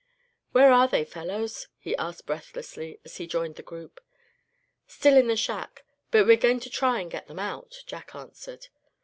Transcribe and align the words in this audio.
"Where 0.51 0.71
are 0.73 0.87
they, 0.87 1.05
fellows?" 1.05 1.67
he 1.77 1.95
asked, 1.95 2.25
breathlessly, 2.25 2.99
as 3.05 3.17
he 3.17 3.27
joined 3.27 3.53
the 3.55 3.61
group. 3.61 4.01
"Still 4.87 5.15
in 5.15 5.27
the 5.27 5.35
shack, 5.37 5.85
but 6.09 6.25
we're 6.25 6.37
going 6.37 6.59
to 6.61 6.71
try 6.71 6.99
and 7.01 7.11
get 7.11 7.27
them 7.27 7.37
out," 7.37 7.83
Jack 7.85 8.15
answered. 8.15 8.69